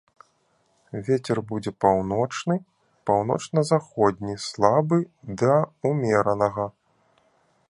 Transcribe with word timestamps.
Вецер 1.09 1.41
будзе 1.51 1.71
паўночны, 1.85 2.57
паўночна-заходні 3.11 4.35
слабы 4.49 4.97
да 5.45 5.55
ўмеранага. 5.91 6.65